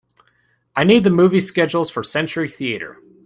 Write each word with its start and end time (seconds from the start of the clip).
I 0.75 0.83
need 0.83 1.03
the 1.03 1.11
movie 1.11 1.39
schedules 1.39 1.91
for 1.91 2.01
Century 2.03 2.49
Theatres 2.49 2.97